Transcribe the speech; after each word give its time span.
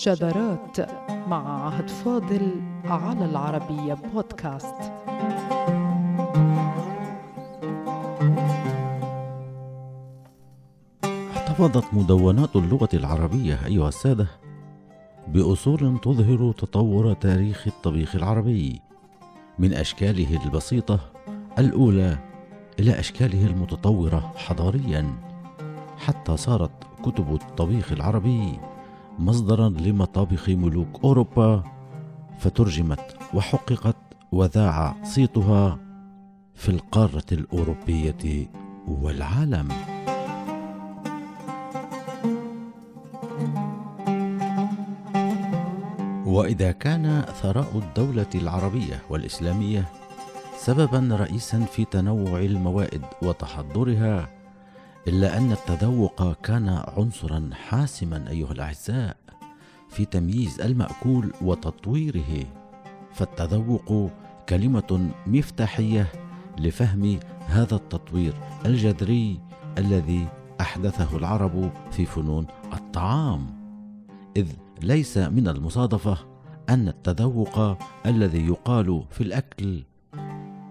شذرات 0.00 0.80
مع 1.28 1.66
عهد 1.66 1.90
فاضل 1.90 2.62
على 2.84 3.24
العربية 3.24 3.94
بودكاست. 3.94 4.74
احتفظت 11.04 11.94
مدونات 11.94 12.56
اللغة 12.56 12.88
العربية 12.94 13.66
أيها 13.66 13.88
السادة 13.88 14.26
بأصول 15.28 15.98
تظهر 16.02 16.52
تطور 16.52 17.12
تاريخ 17.12 17.66
الطبيخ 17.66 18.16
العربي 18.16 18.80
من 19.58 19.72
أشكاله 19.72 20.44
البسيطة 20.44 21.00
الأولى 21.58 22.18
إلى 22.78 23.00
أشكاله 23.00 23.46
المتطورة 23.46 24.32
حضاريا 24.36 25.14
حتى 25.98 26.36
صارت 26.36 26.70
كتب 27.02 27.34
الطبيخ 27.34 27.92
العربي 27.92 28.69
مصدرا 29.18 29.68
لمطابخ 29.68 30.48
ملوك 30.48 31.04
أوروبا 31.04 31.64
فترجمت 32.38 33.16
وحققت 33.34 33.96
وذاع 34.32 34.96
صيتها 35.02 35.78
في 36.54 36.68
القارة 36.68 37.24
الأوروبية 37.32 38.50
والعالم. 38.88 39.68
وإذا 46.26 46.72
كان 46.72 47.22
ثراء 47.42 47.70
الدولة 47.74 48.26
العربية 48.34 49.02
والإسلامية 49.10 49.84
سببا 50.58 51.16
رئيسا 51.16 51.60
في 51.60 51.84
تنوع 51.84 52.40
الموائد 52.40 53.02
وتحضرها 53.22 54.28
إلا 55.08 55.38
أن 55.38 55.52
التذوق 55.52 56.32
كان 56.32 56.68
عنصرا 56.68 57.50
حاسما 57.52 58.30
أيها 58.30 58.52
الأعزاء 58.52 59.16
في 59.88 60.04
تمييز 60.04 60.60
المأكول 60.60 61.32
وتطويره 61.42 62.46
فالتذوق 63.12 64.10
كلمة 64.48 65.10
مفتاحية 65.26 66.06
لفهم 66.58 67.20
هذا 67.46 67.74
التطوير 67.74 68.34
الجذري 68.66 69.40
الذي 69.78 70.28
أحدثه 70.60 71.16
العرب 71.16 71.72
في 71.90 72.04
فنون 72.04 72.46
الطعام. 72.72 73.46
إذ 74.36 74.52
ليس 74.82 75.18
من 75.18 75.48
المصادفة 75.48 76.18
أن 76.68 76.88
التذوق 76.88 77.78
الذي 78.06 78.46
يقال 78.46 79.04
في 79.10 79.20
الأكل 79.20 79.82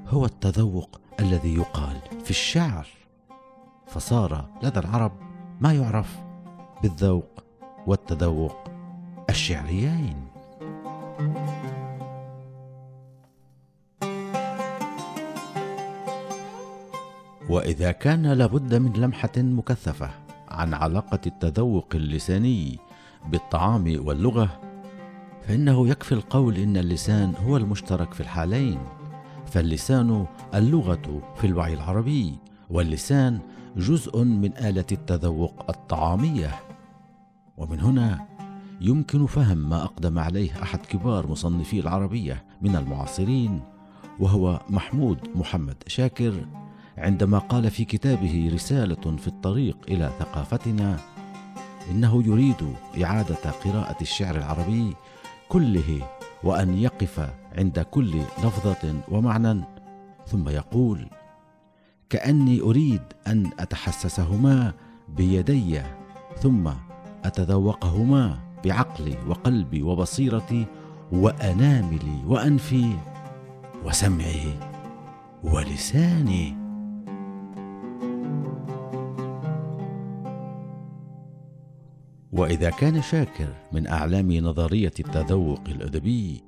هو 0.08 0.26
التذوق 0.26 1.02
الذي 1.20 1.56
يقال 1.56 1.98
في 2.24 2.30
الشعر. 2.30 2.99
فصار 3.90 4.46
لدى 4.64 4.80
العرب 4.80 5.12
ما 5.62 5.74
يعرف 5.74 6.20
بالذوق 6.84 7.44
والتذوق 7.88 8.58
الشعريين. 9.30 10.16
وإذا 17.50 17.92
كان 17.92 18.34
لابد 18.34 18.76
من 18.76 18.94
لمحة 18.94 19.32
مكثفة 19.38 20.10
عن 20.50 20.74
علاقة 20.74 21.20
التذوق 21.28 21.88
اللساني 21.96 22.80
بالطعام 23.28 23.96
واللغة 24.06 24.60
فإنه 25.48 25.88
يكفي 25.88 26.12
القول 26.12 26.58
إن 26.58 26.78
اللسان 26.78 27.34
هو 27.48 27.58
المشترك 27.58 28.14
في 28.14 28.22
الحالين 28.22 28.80
فاللسان 29.46 30.26
اللغة 30.54 31.22
في 31.36 31.48
الوعي 31.48 31.74
العربي 31.74 32.36
واللسان 32.70 33.40
جزء 33.78 34.24
من 34.24 34.58
آلة 34.58 34.86
التذوق 34.92 35.66
الطعامية. 35.70 36.60
ومن 37.58 37.80
هنا 37.80 38.28
يمكن 38.82 39.26
فهم 39.26 39.58
ما 39.70 39.84
أقدم 39.84 40.20
عليه 40.20 40.64
أحد 40.64 40.86
كبار 40.86 41.28
مصنفي 41.28 41.80
العربية 41.80 42.46
من 42.62 42.76
المعاصرين 42.76 43.62
وهو 44.20 44.62
محمود 44.70 45.18
محمد 45.36 45.84
شاكر 45.88 46.46
عندما 46.98 47.38
قال 47.38 47.72
في 47.72 47.86
كتابه 47.86 48.50
رسالة 48.54 49.18
في 49.18 49.28
الطريق 49.28 49.78
إلى 49.88 50.12
ثقافتنا 50.20 50.98
إنه 51.92 52.24
يريد 52.26 52.76
إعادة 53.04 53.52
قراءة 53.66 54.02
الشعر 54.02 54.36
العربي 54.36 54.96
كله 55.50 56.08
وأن 56.44 56.78
يقف 56.78 57.30
عند 57.58 57.80
كل 57.80 58.18
لفظة 58.44 59.02
ومعنى. 59.12 59.62
ثم 60.28 60.50
يقول 60.50 61.10
كأني 62.10 62.62
أريد 62.62 63.02
أن 63.28 63.50
أتحسسهما 63.60 64.74
بيدي 65.10 65.82
ثم 66.38 66.70
أتذوقهما 67.24 68.40
بعقلي 68.66 69.18
وقلبي 69.28 69.84
وبصيرتي 69.84 70.66
وأناملي 71.12 72.24
وأنفي 72.26 72.94
وسمعي 73.86 74.60
ولساني. 75.44 76.58
وإذا 82.32 82.70
كان 82.70 83.02
شاكر 83.02 83.54
من 83.72 83.88
أعلام 83.88 84.32
نظرية 84.32 84.94
التذوق 85.00 85.62
الأدبي 85.68 86.44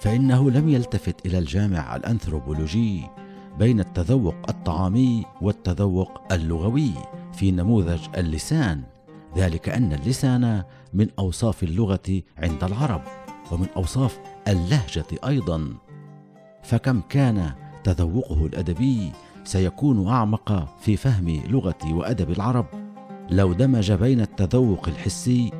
فإنه 0.00 0.50
لم 0.50 0.68
يلتفت 0.68 1.26
إلى 1.26 1.38
الجامع 1.38 1.96
الأنثروبولوجي 1.96 3.04
بين 3.58 3.80
التذوق 3.80 4.34
الطعامي 4.48 5.24
والتذوق 5.42 6.32
اللغوي 6.32 6.90
في 7.32 7.50
نموذج 7.50 8.00
اللسان. 8.18 8.82
ذلك 9.36 9.68
أن 9.68 9.92
اللسان 9.92 10.62
من 10.92 11.08
أوصاف 11.18 11.62
اللغة 11.62 12.22
عند 12.38 12.64
العرب 12.64 13.02
ومن 13.52 13.66
أوصاف 13.76 14.20
اللهجة 14.48 15.06
أيضا. 15.26 15.74
فكم 16.62 17.00
كان 17.00 17.52
تذوقه 17.84 18.46
الأدبي 18.46 19.12
سيكون 19.44 20.08
أعمق 20.08 20.78
في 20.80 20.96
فهم 20.96 21.40
لغة 21.48 21.92
وأدب 21.92 22.30
العرب. 22.30 22.66
لو 23.30 23.52
دمج 23.52 23.92
بين 23.92 24.20
التذوق 24.20 24.88
الحسي 24.88 25.52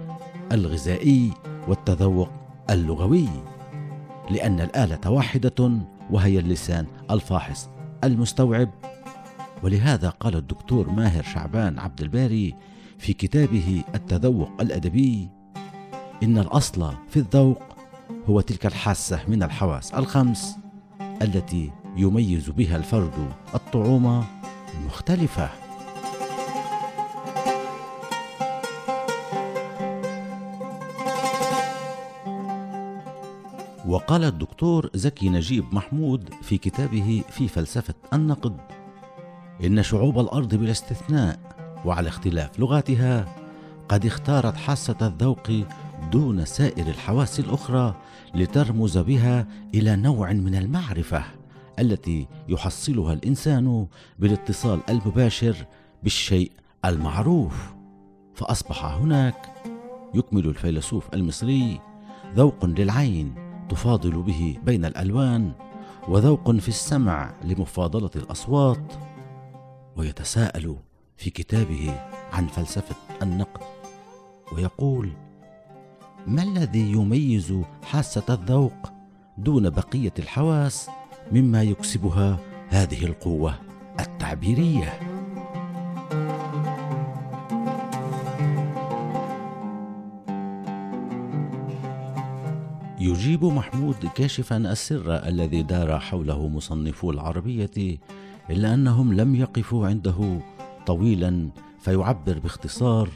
الغذائي 0.52 1.30
والتذوق 1.68 2.30
اللغوي. 2.70 3.28
لأن 4.30 4.60
الآلة 4.60 5.10
واحدة 5.10 5.70
وهي 6.10 6.38
اللسان 6.38 6.86
الفاحص. 7.10 7.73
المستوعب. 8.06 8.70
ولهذا 9.62 10.08
قال 10.08 10.36
الدكتور 10.36 10.90
ماهر 10.90 11.22
شعبان 11.22 11.78
عبد 11.78 12.00
الباري 12.00 12.54
في 12.98 13.12
كتابه 13.12 13.82
التذوق 13.94 14.50
الأدبي 14.60 15.28
إن 16.22 16.38
الأصل 16.38 16.92
في 17.08 17.16
الذوق 17.16 17.62
هو 18.28 18.40
تلك 18.40 18.66
الحاسة 18.66 19.20
من 19.28 19.42
الحواس 19.42 19.94
الخمس 19.94 20.56
التي 21.22 21.70
يميز 21.96 22.50
بها 22.50 22.76
الفرد 22.76 23.28
الطعوم 23.54 24.24
المختلفة. 24.74 25.63
وقال 33.94 34.24
الدكتور 34.24 34.90
زكي 34.94 35.28
نجيب 35.28 35.74
محمود 35.74 36.30
في 36.42 36.58
كتابه 36.58 37.22
في 37.30 37.48
فلسفة 37.48 37.94
النقد 38.12 38.56
إن 39.64 39.82
شعوب 39.82 40.18
الأرض 40.18 40.54
بلا 40.54 40.70
استثناء 40.70 41.38
وعلى 41.84 42.08
اختلاف 42.08 42.60
لغاتها 42.60 43.34
قد 43.88 44.06
اختارت 44.06 44.56
حاسة 44.56 44.96
الذوق 45.02 45.50
دون 46.12 46.44
سائر 46.44 46.86
الحواس 46.86 47.40
الأخرى 47.40 47.94
لترمز 48.34 48.98
بها 48.98 49.46
إلى 49.74 49.96
نوع 49.96 50.32
من 50.32 50.54
المعرفة 50.54 51.24
التي 51.78 52.26
يحصلها 52.48 53.12
الإنسان 53.12 53.86
بالاتصال 54.18 54.80
المباشر 54.88 55.56
بالشيء 56.02 56.52
المعروف. 56.84 57.74
فأصبح 58.34 58.84
هناك 58.84 59.52
يكمل 60.14 60.46
الفيلسوف 60.46 61.14
المصري 61.14 61.80
ذوق 62.36 62.64
للعين 62.64 63.53
تفاضل 63.68 64.22
به 64.22 64.58
بين 64.64 64.84
الألوان 64.84 65.52
وذوق 66.08 66.50
في 66.50 66.68
السمع 66.68 67.32
لمفاضلة 67.44 68.10
الأصوات 68.16 68.92
ويتساءل 69.96 70.76
في 71.16 71.30
كتابه 71.30 72.00
عن 72.32 72.46
فلسفة 72.46 72.96
النقد 73.22 73.60
ويقول 74.52 75.12
ما 76.26 76.42
الذي 76.42 76.92
يميز 76.92 77.54
حاسة 77.82 78.24
الذوق 78.28 78.92
دون 79.38 79.70
بقية 79.70 80.12
الحواس 80.18 80.90
مما 81.32 81.62
يكسبها 81.62 82.38
هذه 82.68 83.04
القوة 83.04 83.54
التعبيرية؟ 84.00 85.13
يجيب 93.04 93.44
محمود 93.44 94.06
كاشفا 94.14 94.56
السر 94.56 95.28
الذي 95.28 95.62
دار 95.62 96.00
حوله 96.00 96.48
مصنفو 96.48 97.10
العربية 97.10 97.98
إلا 98.50 98.74
أنهم 98.74 99.12
لم 99.12 99.34
يقفوا 99.34 99.86
عنده 99.86 100.40
طويلا 100.86 101.48
فيعبر 101.80 102.38
باختصار 102.38 103.08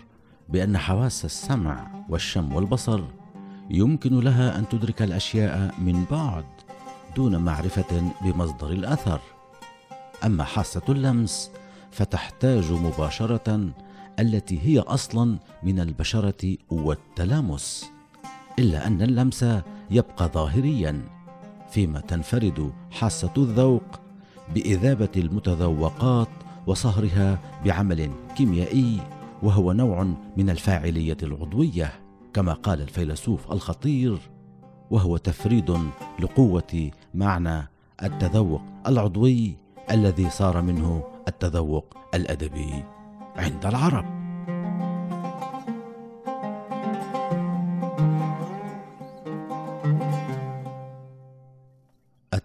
بأن 0.49 0.79
حواس 0.79 1.25
السمع 1.25 2.05
والشم 2.09 2.53
والبصر 2.53 3.01
يمكن 3.71 4.21
لها 4.21 4.59
أن 4.59 4.69
تدرك 4.69 5.03
الأشياء 5.03 5.75
من 5.79 6.05
بعد 6.11 6.45
دون 7.17 7.37
معرفة 7.37 8.13
بمصدر 8.23 8.71
الأثر. 8.71 9.21
أما 10.25 10.45
حاسة 10.45 10.83
اللمس 10.89 11.51
فتحتاج 11.91 12.73
مباشرة 12.73 13.71
التي 14.19 14.61
هي 14.63 14.79
أصلا 14.79 15.39
من 15.63 15.81
البشرة 15.81 16.57
والتلامس. 16.71 17.91
إلا 18.59 18.87
أن 18.87 19.03
اللمس 19.03 19.45
يبقى 19.91 20.29
ظاهريا 20.35 21.05
فيما 21.71 22.01
تنفرد 22.01 22.73
حاسة 22.91 23.33
الذوق 23.37 24.01
بإذابة 24.55 25.09
المتذوقات 25.17 26.29
وصهرها 26.67 27.39
بعمل 27.65 28.11
كيميائي 28.37 29.01
وهو 29.43 29.73
نوع 29.73 30.05
من 30.37 30.51
الفاعلية 30.51 31.17
العضوية 31.23 31.93
كما 32.35 32.53
قال 32.53 32.81
الفيلسوف 32.81 33.53
الخطير 33.53 34.19
وهو 34.91 35.17
تفريد 35.17 35.77
لقوة 36.21 36.91
معنى 37.15 37.69
التذوق 38.03 38.63
العضوي 38.87 39.57
الذي 39.91 40.31
صار 40.31 40.63
منه 40.63 41.05
التذوق 41.29 41.97
الأدبي 42.15 42.85
عند 43.37 43.67
العرب. 43.67 44.18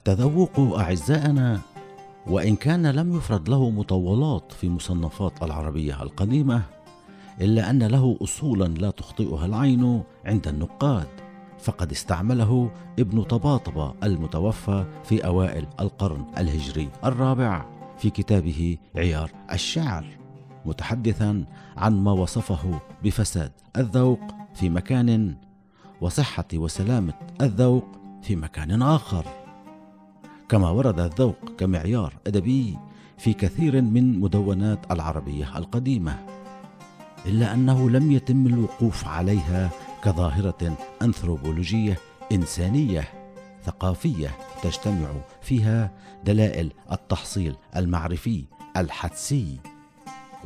التذوق 0.08 0.80
أعزائنا 0.80 1.60
وإن 2.28 2.56
كان 2.56 2.88
لم 2.88 3.18
يفرد 3.18 3.50
له 3.50 3.70
مطولات 3.70 4.52
في 4.52 4.70
مصنفات 4.70 5.44
العربية 5.44 6.04
القديمة 6.04 6.62
إلا 7.42 7.70
أن 7.70 7.84
له 7.84 8.18
اصولا 8.22 8.66
لا 8.66 8.92
تخطئها 8.92 9.46
العين 9.46 10.04
عند 10.26 10.48
النقاد 10.48 11.08
فقد 11.60 11.92
استعمله 11.92 12.72
ابن 13.00 13.24
طباطبة 13.24 13.94
المتوفى 14.04 14.86
في 15.04 15.26
أوائل 15.26 15.68
القرن 15.80 16.26
الهجري 16.38 16.90
الرابع 17.04 17.66
في 17.98 18.10
كتابه 18.10 18.78
عيار 18.96 19.32
الشعر 19.52 20.06
متحدثا 20.66 21.46
عن 21.78 22.04
ما 22.04 22.12
وصفه 22.12 22.80
بفساد 23.04 23.52
الذوق 23.78 24.20
في 24.56 24.70
مكان 24.70 25.36
وصحة 26.02 26.48
وسلامة 26.54 27.14
الذوق 27.42 27.86
في 28.22 28.36
مكان 28.36 28.82
آخر. 28.82 29.43
كما 30.50 30.70
ورد 30.70 31.00
الذوق 31.00 31.36
كمعيار 31.58 32.14
أدبي 32.28 32.78
في 33.18 33.34
كثير 33.34 33.82
من 33.82 34.20
مدونات 34.20 34.92
العربية 34.92 35.58
القديمة 35.58 36.26
إلا 37.26 37.54
أنه 37.54 37.90
لم 37.90 38.12
يتم 38.12 38.48
الوقوف 38.48 39.08
عليها 39.08 39.70
كظاهرة 40.04 40.78
أنثروبولوجية 41.02 41.98
إنسانية 42.32 43.08
ثقافية 43.64 44.32
تجتمع 44.64 45.08
فيها 45.42 45.92
دلائل 46.26 46.72
التحصيل 46.92 47.56
المعرفي 47.76 48.46
الحدسي 48.78 49.60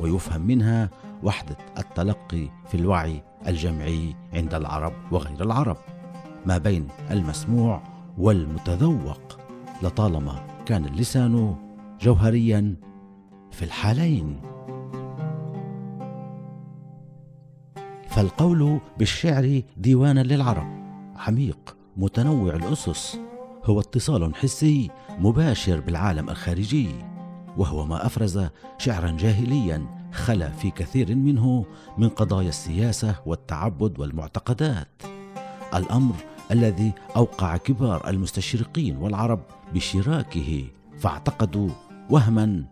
ويفهم 0.00 0.40
منها 0.40 0.90
وحدة 1.22 1.56
التلقي 1.78 2.48
في 2.68 2.74
الوعي 2.74 3.22
الجمعي 3.46 4.16
عند 4.32 4.54
العرب 4.54 4.92
وغير 5.10 5.42
العرب 5.42 5.76
ما 6.46 6.58
بين 6.58 6.88
المسموع 7.10 7.82
والمتذوق. 8.18 9.47
لطالما 9.82 10.46
كان 10.66 10.84
اللسان 10.84 11.56
جوهريا 12.00 12.76
في 13.50 13.64
الحالين. 13.64 14.40
فالقول 18.08 18.80
بالشعر 18.98 19.62
ديوانا 19.76 20.20
للعرب. 20.20 20.66
عميق 21.16 21.76
متنوع 21.96 22.54
الأسس. 22.54 23.18
هو 23.64 23.80
اتصال 23.80 24.34
حسي 24.34 24.90
مباشر 25.18 25.80
بالعالم 25.80 26.30
الخارجي. 26.30 26.88
وهو 27.56 27.86
ما 27.86 28.06
أفرز 28.06 28.46
شعرا 28.78 29.10
جاهليا 29.10 29.86
خلا 30.12 30.50
في 30.50 30.70
كثير 30.70 31.14
منه 31.14 31.64
من 31.98 32.08
قضايا 32.08 32.48
السياسة 32.48 33.14
والتعبد 33.26 34.00
والمعتقدات. 34.00 35.02
الأمر 35.74 36.14
الذي 36.50 36.92
أوقع 37.16 37.56
كبار 37.56 38.08
المستشرقين 38.08 38.96
والعرب 38.96 39.40
بشراكه 39.74 40.64
فاعتقدوا 40.98 41.68
وهما 42.10 42.64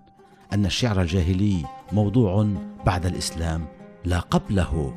أن 0.52 0.66
الشعر 0.66 1.00
الجاهلي 1.00 1.64
موضوع 1.92 2.48
بعد 2.86 3.06
الإسلام 3.06 3.66
لا 4.04 4.20
قبله 4.20 4.94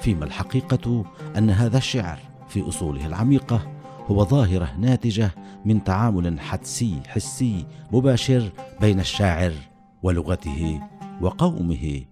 فيما 0.00 0.24
الحقيقة 0.24 1.04
أن 1.38 1.50
هذا 1.50 1.78
الشعر 1.78 2.18
في 2.48 2.68
أصوله 2.68 3.06
العميقة 3.06 3.72
هو 4.06 4.24
ظاهرة 4.24 4.76
ناتجة 4.78 5.30
من 5.64 5.84
تعامل 5.84 6.40
حدسي 6.40 7.00
حسي 7.08 7.66
مباشر 7.92 8.50
بين 8.80 9.00
الشاعر 9.00 9.52
ولغته 10.02 10.80
وقومه 11.20 12.02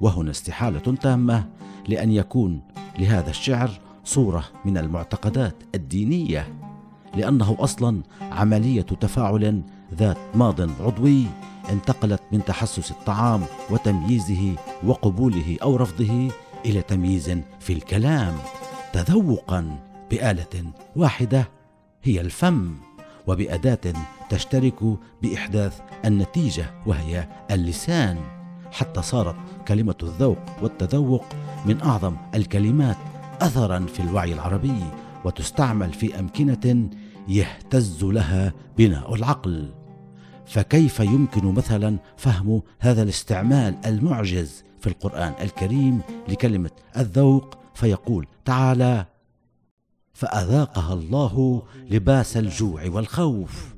وهنا 0.00 0.30
استحالة 0.30 0.78
تامة 0.78 1.48
لأن 1.88 2.10
يكون 2.10 2.60
لهذا 2.98 3.30
الشعر 3.30 3.70
صورة 4.04 4.44
من 4.64 4.78
المعتقدات 4.78 5.54
الدينية 5.74 6.54
لأنه 7.14 7.56
أصلا 7.60 8.02
عملية 8.22 8.82
تفاعل 8.82 9.62
ذات 9.94 10.18
ماض 10.34 10.60
عضوي 10.60 11.26
انتقلت 11.70 12.22
من 12.32 12.44
تحسس 12.44 12.90
الطعام 12.90 13.42
وتمييزه 13.70 14.56
وقبوله 14.84 15.56
أو 15.62 15.76
رفضه 15.76 16.28
إلى 16.66 16.82
تمييز 16.82 17.38
في 17.60 17.72
الكلام 17.72 18.34
تذوقا 18.92 19.78
بآلة 20.10 20.64
واحدة 20.96 21.48
هي 22.02 22.20
الفم 22.20 22.74
وبأداة 23.26 23.92
تشترك 24.30 24.98
بإحداث 25.22 25.80
النتيجة 26.04 26.66
وهي 26.86 27.28
اللسان. 27.50 28.18
حتى 28.72 29.02
صارت 29.02 29.36
كلمة 29.68 29.94
الذوق 30.02 30.38
والتذوق 30.62 31.24
من 31.66 31.80
أعظم 31.80 32.16
الكلمات 32.34 32.96
اثرا 33.40 33.86
في 33.86 34.00
الوعي 34.00 34.32
العربي 34.32 34.84
وتستعمل 35.24 35.92
في 35.92 36.18
أمكنة 36.18 36.90
يهتز 37.28 38.04
لها 38.04 38.52
بناء 38.78 39.14
العقل. 39.14 39.74
فكيف 40.46 41.00
يمكن 41.00 41.54
مثلا 41.54 41.98
فهم 42.16 42.62
هذا 42.78 43.02
الاستعمال 43.02 43.76
المعجز 43.86 44.64
في 44.80 44.86
القرآن 44.86 45.34
الكريم 45.40 46.00
لكلمة 46.28 46.70
الذوق؟ 46.96 47.58
فيقول 47.74 48.26
تعالى 48.44 49.06
فأذاقها 50.12 50.94
الله 50.94 51.62
لباس 51.90 52.36
الجوع 52.36 52.82
والخوف. 52.88 53.74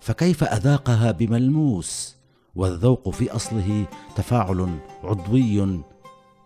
فكيف 0.00 0.44
أذاقها 0.44 1.10
بملموس؟ 1.10 2.16
والذوق 2.56 3.10
في 3.10 3.30
أصله 3.30 3.86
تفاعل 4.16 4.78
عضوي 5.04 5.80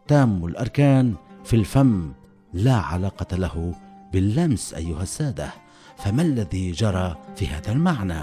تام 0.08 0.44
الأركان. 0.44 1.14
في 1.44 1.56
الفم 1.56 2.12
لا 2.52 2.74
علاقة 2.74 3.36
له 3.36 3.74
باللمس 4.12 4.74
أيها 4.74 5.02
السادة 5.02 5.50
فما 5.96 6.22
الذي 6.22 6.72
جرى 6.72 7.16
في 7.36 7.46
هذا 7.46 7.72
المعنى؟ 7.72 8.22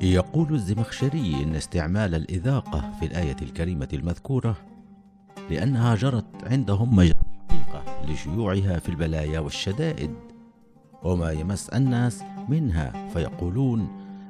يقول 0.00 0.54
الزمخشري 0.54 1.42
إن 1.42 1.54
استعمال 1.54 2.14
الإذاقة 2.14 2.92
في 3.00 3.06
الآية 3.06 3.36
الكريمة 3.42 3.88
المذكورة 3.92 4.56
لأنها 5.50 5.94
جرت 5.94 6.24
عندهم 6.42 6.96
مجرى 6.96 7.14
الحقيقة 7.50 8.06
لشيوعها 8.12 8.78
في 8.78 8.88
البلايا 8.88 9.40
والشدائد 9.40 10.14
وما 11.02 11.32
يمس 11.32 11.68
الناس 11.68 12.22
منها 12.48 13.08
فيقولون 13.08 13.88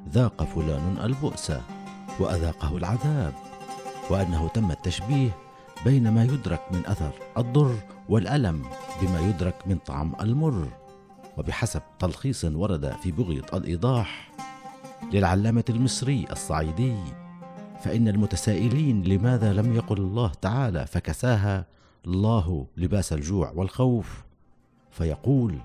ذاق 0.09 0.43
فلان 0.43 0.97
البؤس 1.03 1.51
وأذاقه 2.19 2.77
العذاب. 2.77 3.33
وأنه 4.09 4.47
تم 4.47 4.71
التشبيه 4.71 5.29
بين 5.85 6.11
ما 6.11 6.23
يدرك 6.23 6.61
من 6.71 6.85
أثر 6.85 7.11
الضر 7.37 7.75
والألم 8.09 8.63
بما 9.01 9.19
يدرك 9.19 9.55
من 9.65 9.77
طعم 9.77 10.13
المر. 10.21 10.67
وبحسب 11.37 11.81
تلخيص 11.99 12.45
ورد 12.45 12.93
في 13.03 13.11
بغية 13.11 13.45
الإيضاح 13.53 14.31
للعلامة 15.13 15.63
المصري 15.69 16.25
الصعيدي 16.31 16.95
فإن 17.83 18.07
المتسائلين 18.07 19.03
لماذا 19.03 19.53
لم 19.53 19.75
يقل 19.75 19.97
الله 19.97 20.31
تعالى 20.41 20.87
فكساها 20.87 21.65
الله 22.05 22.65
لباس 22.77 23.13
الجوع 23.13 23.51
والخوف؟ 23.55 24.23
فيقول 24.91 25.59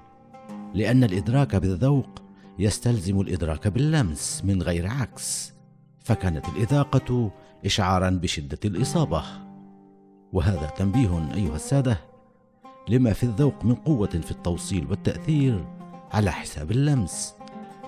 لأن 0.75 1.05
الإدراك 1.05 1.57
بالذوق 1.57 2.23
يستلزم 2.59 3.21
الإدراك 3.21 3.69
باللمس 3.69 4.43
من 4.45 4.63
غير 4.63 4.87
عكس 4.87 5.53
فكانت 6.01 6.49
الإذاقة 6.49 7.31
إشعارا 7.65 8.11
بشدة 8.11 8.59
الإصابة. 8.65 9.23
وهذا 10.33 10.67
تنبيه 10.67 11.35
أيها 11.35 11.57
السادة 11.57 11.99
لما 12.89 13.13
في 13.13 13.23
الذوق 13.23 13.65
من 13.65 13.75
قوة 13.75 14.09
في 14.09 14.31
التوصيل 14.31 14.87
والتأثير 14.91 15.65
على 16.13 16.31
حساب 16.33 16.71
اللمس 16.71 17.35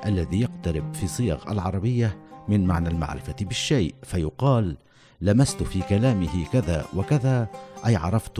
الذي 0.07 0.40
يقترب 0.40 0.95
في 0.95 1.07
صيغ 1.07 1.52
العربية 1.52 2.19
من 2.49 2.66
معنى 2.66 2.88
المعرفة 2.88 3.37
بالشيء 3.40 3.95
فيقال 4.02 4.76
لمست 5.21 5.62
في 5.62 5.81
كلامه 5.81 6.45
كذا 6.52 6.85
وكذا 6.97 7.49
أي 7.87 7.97
عرفت 7.97 8.38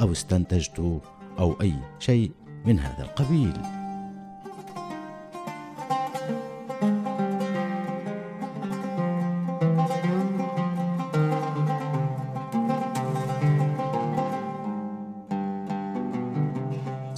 أو 0.00 0.12
استنتجت 0.12 1.00
أو 1.38 1.60
أي 1.60 1.74
شيء 1.98 2.30
من 2.66 2.78
هذا 2.78 3.02
القبيل. 3.02 3.85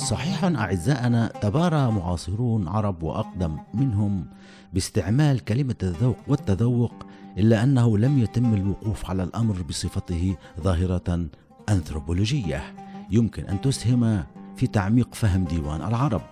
صحيحا 0.09 0.55
أعزائنا 0.57 1.27
تبارى 1.27 1.91
معاصرون 1.91 2.69
عرب 2.69 3.03
وأقدم 3.03 3.59
منهم 3.75 4.27
باستعمال 4.73 5.45
كلمة 5.45 5.75
الذوق 5.83 6.17
والتذوق 6.29 6.93
إلا 7.39 7.63
أنه 7.63 7.99
لم 7.99 8.19
يتم 8.19 8.55
الوقوف 8.55 9.11
على 9.11 9.23
الأمر 9.23 9.63
بصفته 9.63 10.37
ظاهرة 10.61 11.27
أنثروبولوجية. 11.69 12.75
يمكن 13.11 13.45
أن 13.45 13.61
تسهم 13.61 14.25
في 14.57 14.67
تعميق 14.67 15.15
فهم 15.15 15.45
ديوان 15.45 15.83
العرب. 15.83 16.23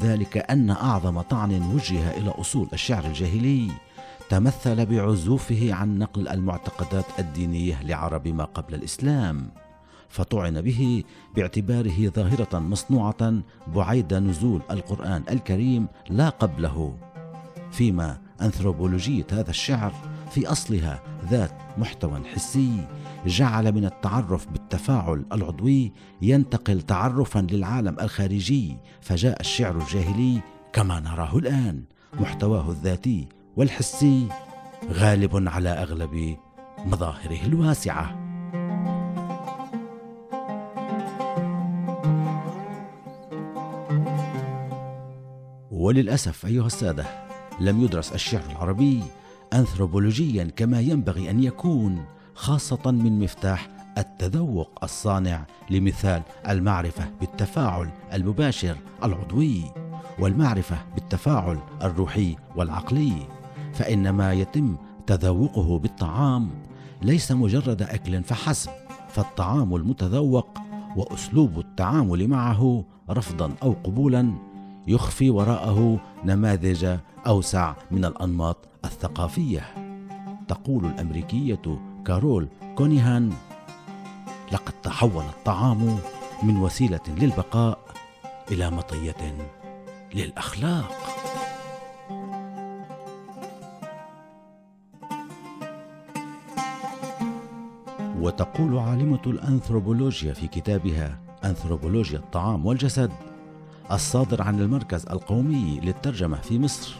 ذلك 0.00 0.36
أن 0.50 0.70
أعظم 0.70 1.20
طعن 1.20 1.62
وجه 1.74 2.10
إلى 2.16 2.30
أصول 2.30 2.68
الشعر 2.72 3.06
الجاهلي 3.06 3.70
تمثل 4.30 4.86
بعزوفه 4.86 5.74
عن 5.74 5.98
نقل 5.98 6.28
المعتقدات 6.28 7.06
الدينية 7.18 7.82
لعرب 7.82 8.28
ما 8.28 8.44
قبل 8.44 8.74
الإسلام. 8.74 9.63
فطعن 10.14 10.60
به 10.60 11.04
باعتباره 11.36 12.08
ظاهرة 12.08 12.58
مصنوعة 12.58 13.42
بعيد 13.74 14.14
نزول 14.14 14.62
القرآن 14.70 15.22
الكريم 15.30 15.86
لا 16.10 16.28
قبله. 16.28 16.96
فيما 17.70 18.18
أنثروبولوجية 18.42 19.26
هذا 19.32 19.50
الشعر 19.50 19.92
في 20.30 20.46
أصلها 20.46 21.02
ذات 21.30 21.52
محتوى 21.78 22.22
حسي 22.34 22.86
جعل 23.26 23.72
من 23.72 23.84
التعرف 23.84 24.48
بالتفاعل 24.48 25.24
العضوي 25.32 25.92
ينتقل 26.22 26.82
تعرفا 26.82 27.38
للعالم 27.50 27.96
الخارجي 28.00 28.76
فجاء 29.00 29.40
الشعر 29.40 29.76
الجاهلي 29.76 30.40
كما 30.72 31.00
نراه 31.00 31.36
الآن 31.38 31.84
محتواه 32.20 32.70
الذاتي 32.70 33.28
والحسي 33.56 34.28
غالب 34.92 35.48
على 35.48 35.68
أغلب 35.68 36.36
مظاهره 36.86 37.46
الواسعة. 37.46 38.23
وللأسف 45.84 46.46
أيها 46.46 46.66
السادة 46.66 47.04
لم 47.60 47.80
يدرس 47.80 48.12
الشعر 48.12 48.50
العربي 48.50 49.02
انثروبولوجيا 49.52 50.44
كما 50.44 50.80
ينبغي 50.80 51.30
أن 51.30 51.42
يكون 51.42 52.04
خاصة 52.34 52.90
من 52.90 53.18
مفتاح 53.18 53.68
التذوق 53.98 54.78
الصانع 54.82 55.46
لمثال 55.70 56.22
المعرفة 56.48 57.10
بالتفاعل 57.20 57.90
المباشر 58.12 58.76
العضوي 59.04 59.64
والمعرفة 60.18 60.76
بالتفاعل 60.94 61.58
الروحي 61.82 62.36
والعقلي 62.56 63.12
فان 63.72 64.10
ما 64.10 64.32
يتم 64.32 64.76
تذوقه 65.06 65.78
بالطعام 65.78 66.50
ليس 67.02 67.32
مجرد 67.32 67.82
أكل 67.82 68.22
فحسب 68.22 68.70
فالطعام 69.08 69.74
المتذوق 69.74 70.58
وأسلوب 70.96 71.58
التعامل 71.58 72.28
معه 72.28 72.84
رفضا 73.10 73.54
أو 73.62 73.72
قبولا 73.72 74.53
يخفي 74.86 75.30
وراءه 75.30 76.00
نماذج 76.24 76.96
أوسع 77.26 77.74
من 77.90 78.04
الأنماط 78.04 78.56
الثقافية. 78.84 79.74
تقول 80.48 80.86
الأمريكية 80.86 81.78
كارول 82.06 82.48
كونيهان 82.74 83.32
لقد 84.52 84.72
تحول 84.82 85.24
الطعام 85.24 85.98
من 86.42 86.56
وسيلة 86.56 87.00
للبقاء 87.08 87.78
إلى 88.50 88.70
مطية 88.70 89.36
للأخلاق. 90.14 90.92
وتقول 98.20 98.78
عالمة 98.78 99.20
الأنثروبولوجيا 99.26 100.34
في 100.34 100.46
كتابها 100.46 101.18
أنثروبولوجيا 101.44 102.18
الطعام 102.18 102.66
والجسد 102.66 103.12
الصادر 103.92 104.42
عن 104.42 104.60
المركز 104.60 105.06
القومي 105.06 105.80
للترجمة 105.80 106.36
في 106.36 106.58
مصر. 106.58 106.94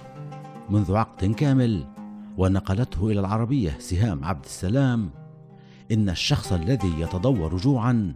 منذ 0.70 0.96
عقد 0.96 1.24
كامل 1.32 1.86
ونقلته 2.36 3.10
إلى 3.10 3.20
العربية 3.20 3.76
سهام 3.78 4.24
عبد 4.24 4.44
السلام 4.44 5.10
إن 5.92 6.08
الشخص 6.08 6.52
الذي 6.52 7.00
يتضور 7.00 7.56
جوعا 7.56 8.14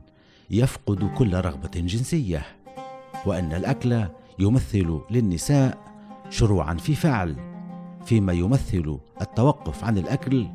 يفقد 0.51 1.11
كل 1.15 1.35
رغبة 1.35 1.71
جنسية 1.75 2.47
وإن 3.27 3.53
الأكل 3.53 4.05
يمثل 4.39 5.01
للنساء 5.11 5.79
شروعا 6.31 6.75
في 6.75 6.95
فعل 6.95 7.37
فيما 8.05 8.33
يمثل 8.33 8.99
التوقف 9.21 9.85
عن 9.85 9.99
الأكل 9.99 10.47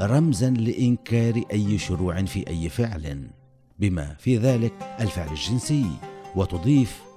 رمزا 0.00 0.50
لإنكار 0.50 1.42
أي 1.52 1.78
شروع 1.78 2.24
في 2.24 2.48
أي 2.48 2.68
فعل 2.68 3.30
بما 3.78 4.14
في 4.18 4.36
ذلك 4.38 4.96
الفعل 5.00 5.28
الجنسي 5.28 5.86
وتضيف 6.36 7.09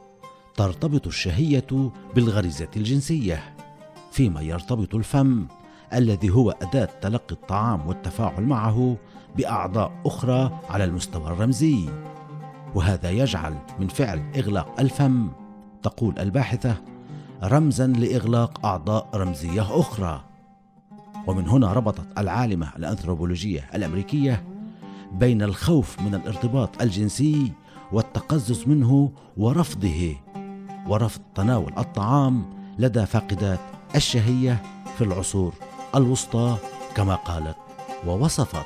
ترتبط 0.56 1.08
الشهية 1.08 1.92
بالغريزة 2.16 2.68
الجنسية 2.78 3.54
فيما 4.12 4.42
يرتبط 4.42 4.96
الفم 4.96 5.48
الذي 5.94 6.30
هو 6.30 6.52
أداة 6.52 6.90
تلقي 7.02 7.32
الطعام 7.32 7.88
والتفاعل 7.88 8.44
معه 8.44 8.98
بأعضاء 9.38 9.92
أخرى 10.06 10.60
على 10.70 10.84
المستوى 10.84 11.28
الرمزي. 11.28 11.90
وهذا 12.76 13.10
يجعل 13.10 13.58
من 13.80 13.88
فعل 13.88 14.32
إغلاق 14.36 14.80
الفم 14.80 15.30
تقول 15.84 16.20
الباحثة 16.20 16.76
رمزا 17.44 17.88
لإغلاق 17.88 18.66
أعضاء 18.66 19.10
رمزية 19.16 19.80
أخرى. 19.80 20.24
ومن 21.28 21.48
هنا 21.48 21.74
ربطت 21.74 22.08
العالمة 22.18 22.72
الأنثروبولوجية 22.78 23.70
الأمريكية 23.76 24.44
بين 25.12 25.42
الخوف 25.42 26.02
من 26.02 26.16
الارتباط 26.16 26.82
الجنسي 26.82 27.52
والتقزز 27.92 28.68
منه 28.68 29.12
ورفضه 29.38 30.16
ورفض 30.88 31.22
تناول 31.36 31.74
الطعام 31.78 32.46
لدى 32.80 33.06
فاقدات 33.06 33.60
الشهية 33.96 34.62
في 34.98 35.04
العصور 35.04 35.54
الوسطى 35.96 36.58
كما 36.96 37.16
قالت 37.16 37.58
ووصفت. 38.08 38.66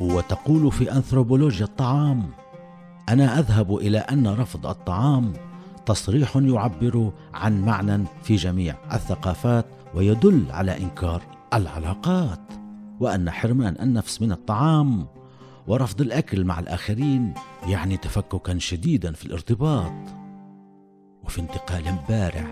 وتقول 0.00 0.72
في 0.72 0.92
أنثروبولوجيا 0.92 1.64
الطعام 1.64 2.30
أنا 3.08 3.38
أذهب 3.38 3.76
إلى 3.76 3.98
أن 3.98 4.26
رفض 4.26 4.66
الطعام 4.66 5.32
تصريح 5.86 6.36
يعبر 6.36 7.10
عن 7.34 7.64
معنى 7.64 8.04
في 8.22 8.36
جميع 8.36 8.74
الثقافات 8.92 9.66
ويدل 9.94 10.44
على 10.50 10.78
إنكار 10.78 11.22
العلاقات. 11.54 12.65
وأن 13.00 13.30
حرمان 13.30 13.76
النفس 13.80 14.22
من 14.22 14.32
الطعام 14.32 15.06
ورفض 15.66 16.00
الأكل 16.00 16.44
مع 16.44 16.58
الآخرين 16.58 17.34
يعني 17.66 17.96
تفككا 17.96 18.58
شديدا 18.58 19.12
في 19.12 19.26
الارتباط. 19.26 19.92
وفي 21.24 21.40
انتقال 21.40 21.94
بارع 22.08 22.46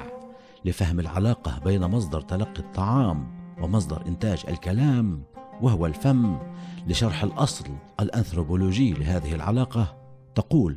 لفهم 0.65 1.01
العلاقة 1.01 1.59
بين 1.65 1.81
مصدر 1.81 2.21
تلقي 2.21 2.59
الطعام 2.59 3.27
ومصدر 3.61 4.07
إنتاج 4.07 4.43
الكلام 4.49 5.23
وهو 5.63 5.87
الفم 5.87 6.39
لشرح 6.87 7.23
الأصل 7.23 7.65
الأنثروبولوجي 8.01 8.93
لهذه 8.93 9.35
العلاقة 9.35 9.97
تقول 10.35 10.77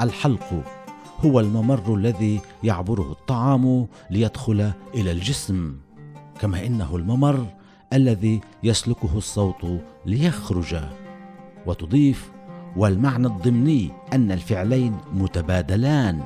الحلق 0.00 0.64
هو 1.20 1.40
الممر 1.40 1.94
الذي 1.94 2.40
يعبره 2.64 3.12
الطعام 3.12 3.86
ليدخل 4.10 4.72
إلى 4.94 5.12
الجسم 5.12 5.76
كما 6.40 6.66
إنه 6.66 6.96
الممر 6.96 7.46
الذي 7.92 8.40
يسلكه 8.62 9.18
الصوت 9.18 9.80
ليخرج. 10.06 10.76
وتضيف 11.66 12.30
والمعنى 12.76 13.26
الضمني 13.26 13.90
أن 14.12 14.32
الفعلين 14.32 14.96
متبادلان. 15.12 16.20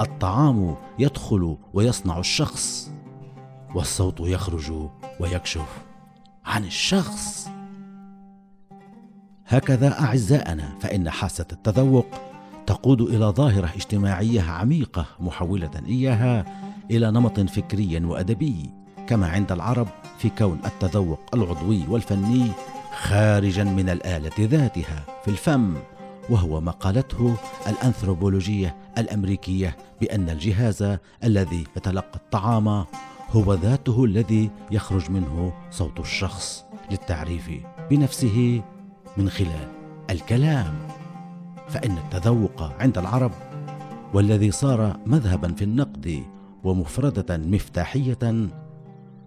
الطعام 0.00 0.76
يدخل 0.98 1.56
ويصنع 1.74 2.18
الشخص 2.18 2.92
والصوت 3.74 4.20
يخرج 4.20 4.72
ويكشف 5.20 5.84
عن 6.44 6.64
الشخص. 6.64 7.48
هكذا 9.46 10.00
أعزائنا 10.00 10.78
فإن 10.80 11.10
حاسة 11.10 11.46
التذوق 11.52 12.06
تقود 12.66 13.00
إلى 13.00 13.24
ظاهرة 13.24 13.66
اجتماعية 13.66 14.42
عميقة 14.42 15.06
محولة 15.20 15.70
إياها 15.86 16.44
إلى 16.90 17.10
نمط 17.10 17.40
فكري 17.40 18.04
وأدبي 18.04 18.70
كما 19.06 19.28
عند 19.28 19.52
العرب 19.52 19.88
في 20.18 20.30
كون 20.30 20.58
التذوق 20.66 21.20
العضوي 21.34 21.84
والفني 21.88 22.46
خارجا 22.96 23.64
من 23.64 23.88
الآلة 23.88 24.32
ذاتها 24.40 25.04
في 25.24 25.30
الفم 25.30 25.74
وهو 26.30 26.60
ما 26.60 26.72
قالته 26.72 27.36
الأنثروبولوجية 27.66 28.76
الأمريكية 28.98 29.76
بأن 30.00 30.30
الجهاز 30.30 30.98
الذي 31.24 31.64
يتلقى 31.76 32.16
الطعام 32.16 32.84
هو 33.30 33.54
ذاته 33.54 34.04
الذي 34.04 34.50
يخرج 34.70 35.10
منه 35.10 35.52
صوت 35.70 36.00
الشخص 36.00 36.64
للتعريف 36.90 37.50
بنفسه 37.90 38.62
من 39.16 39.30
خلال 39.30 39.68
الكلام. 40.10 40.74
فإن 41.68 41.98
التذوق 41.98 42.62
عند 42.80 42.98
العرب 42.98 43.32
والذي 44.14 44.50
صار 44.50 44.96
مذهبا 45.06 45.52
في 45.52 45.64
النقد 45.64 46.22
ومفردة 46.64 47.36
مفتاحية 47.36 48.48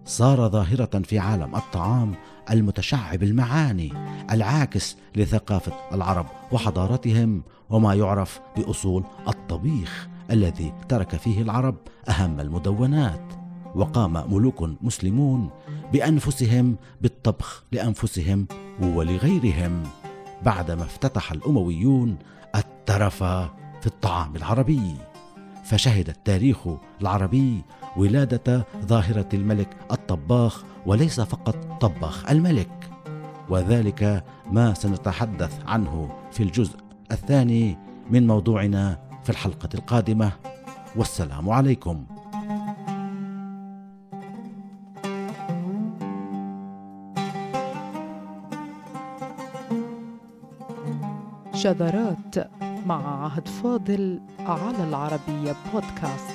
صار 0.04 0.48
ظاهرة 0.48 0.98
في 1.04 1.18
عالم 1.18 1.56
الطعام 1.56 2.14
المتشعب 2.50 3.22
المعاني 3.22 3.92
العاكس 4.30 4.96
لثقافة 5.16 5.72
العرب 5.92 6.26
وحضارتهم 6.52 7.42
وما 7.70 7.94
يعرف 7.94 8.40
بأصول 8.56 9.04
الطبيخ 9.28 10.08
الذي 10.30 10.72
ترك 10.88 11.16
فيه 11.16 11.42
العرب 11.42 11.76
أهم 12.08 12.40
المدونات. 12.40 13.32
وقام 13.74 14.34
ملوك 14.34 14.70
مسلمون 14.80 15.50
بأنفسهم 15.92 16.76
بالطبخ 17.00 17.64
لأنفسهم 17.72 18.46
ولغيرهم. 18.82 19.82
بعدما 20.42 20.82
افتتح 20.82 21.32
الأمويون 21.32 22.16
الترف 22.54 23.22
في 23.80 23.86
الطعام 23.86 24.36
العربي 24.36 24.94
فشهد 25.64 26.08
التاريخ 26.08 26.58
العربي 27.00 27.62
ولادة 27.96 28.66
ظاهرة 28.84 29.28
الملك 29.34 29.76
الطباخ 29.90 30.64
وليس 30.86 31.20
فقط 31.20 31.56
طباخ 31.80 32.30
الملك. 32.30 32.90
وذلك 33.48 34.24
ما 34.50 34.74
سنتحدث 34.74 35.60
عنه 35.66 36.10
في 36.32 36.42
الجزء 36.42 36.76
الثاني 37.12 37.78
من 38.10 38.26
موضوعنا 38.26 38.98
في 39.22 39.30
الحلقة 39.30 39.68
القادمة. 39.74 40.32
والسلام 40.96 41.50
عليكم. 41.50 42.04
شذرات 51.54 52.50
مع 52.86 53.24
عهد 53.24 53.48
فاضل 53.48 54.20
على 54.38 54.84
العربية 54.84 55.54
بودكاست. 55.72 56.29